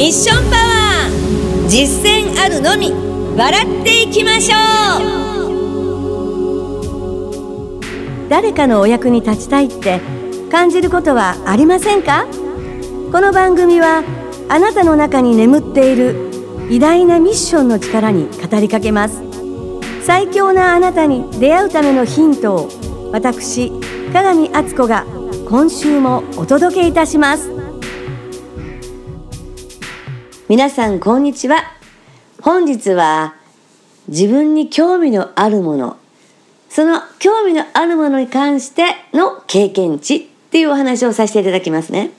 [0.00, 2.90] ミッションパワー実践あるのみ。
[3.36, 4.56] 笑っていきましょ
[7.76, 8.30] う。
[8.30, 10.00] 誰かのお役に立ちたいって
[10.50, 12.24] 感じることはありませんか？
[13.12, 14.02] この番組は
[14.48, 16.30] あなたの中に眠っている
[16.70, 19.22] 偉大なミッションの力に語りかけます。
[20.02, 22.70] 最強なあなたに出会うためのヒントを
[23.12, 23.70] 私
[24.14, 25.04] 鏡敦子が
[25.46, 27.59] 今週もお届けいたします。
[30.50, 31.58] 皆さんこんにちは。
[32.42, 33.36] 本日は
[34.08, 35.96] 自分に興味のあるもの
[36.68, 42.10] その興味のあるものに関しての経験値っていうお話をさせていただきますね。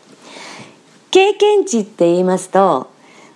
[1.11, 2.89] 経験値って言いますと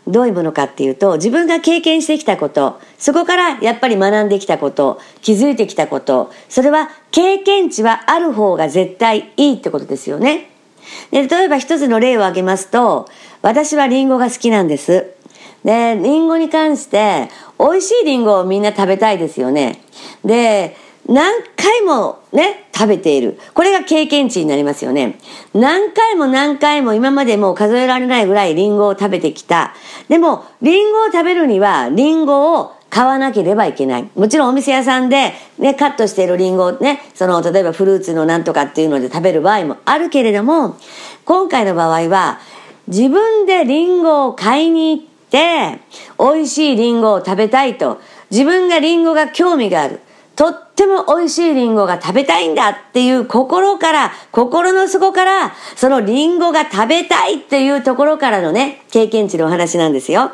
[0.08, 10.52] どういうものかっていうと自分が経験してきたことそこからやっぱり学んできたこと気づいてきたことそれは経験値はある方が絶対いいってことですよね。
[11.12, 13.10] で例えば一つの例を挙げますと
[13.46, 15.06] 私はリンゴが好きなんです
[15.64, 17.30] でリンゴに関して
[17.60, 19.82] 美味しいリンゴをみんな食べたいですよね
[20.24, 20.76] で
[21.08, 23.40] 何回もね、食べている。
[23.54, 25.20] これが経験値になりますよね。
[25.54, 29.76] 何回も何回も今までもう数えられないぐらいリンゴを食べてきた。
[30.10, 34.10] でも、リンゴを食べるには、リンゴを買わなければいけない。
[34.16, 40.76] もちろんお店屋さんでね、カットしているリンゴをね、その、例えばフルーツのなんとかっていうので食べる場合もあるけれども、
[41.24, 42.40] 今回の場合は、
[42.88, 45.80] 自分でリンゴを買いに行って、
[46.20, 48.00] 美味しいリンゴを食べたいと、
[48.32, 50.00] 自分がリンゴが興味がある。
[50.36, 60.32] とっても美味しいリンゴが食べたいんだっていう心から、心の底から、そのリンゴが食べたいっていうところからのね、経験値のお話なんですよ。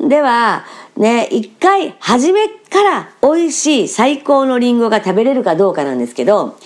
[0.00, 0.64] では、
[0.96, 6.56] ね、一回、初めから美味しい最高のリンゴが食べれるかどうかなんですけど、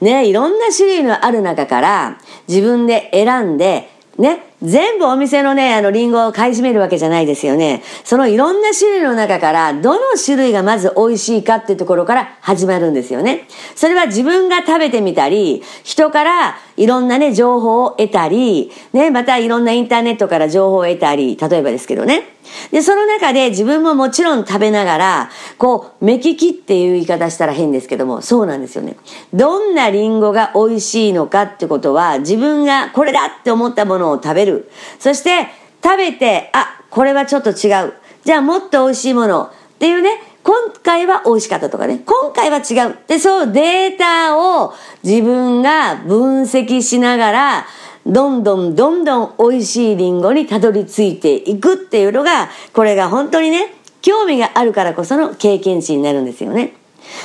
[0.00, 7.82] ね、いろんな種類のある中から自分で選んで、ね、全部お店のね、あの、リンゴを買い占めるわけじゃないですよね。
[8.04, 13.46] そのいろんな種類の中から、どの種類がまず美味しいかっていうところから始まるんですよね。
[13.74, 22.34] それは自分が食べてみたり、人からいろんなね、情報を得たり、ね、またいろんなインターネットから情報を得たり、例えばですけどね。
[22.70, 28.96] で、その中で自分ももちろん食べながら、こう、目利きっていう言い方したら変ですけども、そうなんですよね。
[29.32, 34.70] どんなリンゴが美味しいのかってことは、自分がこれだって思ったものを食べる。
[34.98, 35.48] そして、
[35.82, 37.92] 食べて、あ、これはちょっと違う。
[38.24, 40.10] じゃあもっと美味しいものっていうね、
[40.42, 42.96] 今回は美味しかったとかね、今回は違う。
[43.06, 44.72] で、そうデータを
[45.02, 47.66] 自分が分析しながら、
[48.06, 56.74] どんどんどんどん美味しいリンゴにたどり着いていくっていうのが、これが本当にね、興味があるからこその経験値になるんですよね。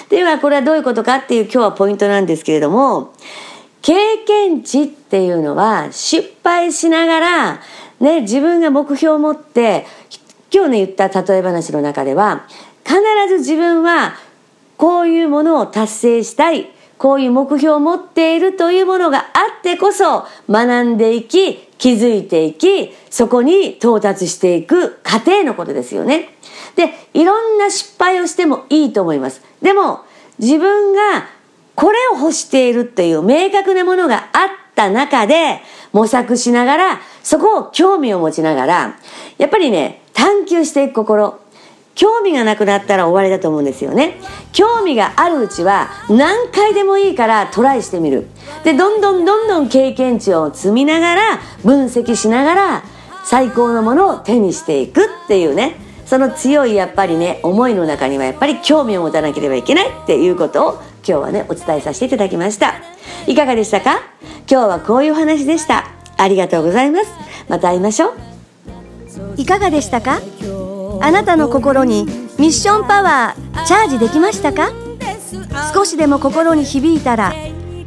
[0.09, 3.13] では、これはどういうことかっていう今日はポイントなんですけれども、
[3.81, 3.94] 経
[4.25, 7.59] 験値っていうのは失敗しながら、
[8.00, 9.85] ね、自分が目標を持って、
[10.51, 12.47] 今日ね言った例え話の中では、
[12.84, 14.16] 必ず自分は
[14.78, 16.72] こういうものを達成したい。
[16.97, 19.22] こういう目標を持っているというものがあ
[19.59, 26.35] ってこそ学んでいき、気づいていき、そこに到達していく過程のことですよね。
[26.75, 29.41] で、いろんな失敗をしてもいいと思います。
[29.62, 30.01] でも、
[30.39, 31.29] 自分が
[31.79, 35.62] これを欲しているっていう明確なものがあった中で
[35.94, 38.95] 模索しながら、そこを興味を持ちながら、
[39.38, 41.39] やっぱりね、探求していく心、
[41.95, 44.18] 興味がなくなったら終わりだと思うんですよね。
[44.51, 48.28] 興味があるうちは何回でもいいからトライしてみる。
[48.66, 52.84] でどんどんどんどん経験値を積みながら分析しながら
[53.23, 55.88] 最高のものを手にしていくっていうね。
[56.09, 62.74] その強いやっぱりね思いの中にはやっぱり興味を持たなければいけないっていうことを今日はねお伝えさせていただきました。
[63.28, 64.00] いかがでしたか？
[64.50, 65.86] 今日はこういう話でした。
[66.18, 67.06] ありがとうございます。
[67.48, 68.14] また会いましょう。
[69.38, 70.19] いかがでしたか？
[71.00, 72.06] あなたの心に
[72.40, 74.72] ミッションパワーチャージできましたか？
[75.75, 77.36] 少しでも心に響いたら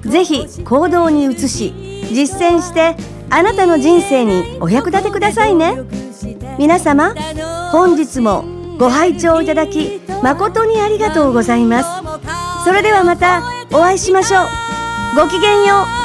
[0.02, 1.74] ぜひ行動に移し
[2.12, 2.94] 実践して
[3.30, 5.74] あなたの人生にお役立てくださいね。
[6.56, 7.14] 皆様
[7.72, 8.44] 本日も
[8.78, 11.88] ご拝聴いただき誠にありがとうございます。
[12.64, 13.42] それではまた
[13.72, 14.44] お会いしましょう。
[15.16, 16.01] ごきげんよう。